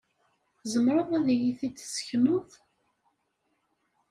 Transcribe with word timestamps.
Tzemreḍ 0.59 1.09
ad 1.17 1.27
iyi-t-id-tessekneḍ? 1.33 2.49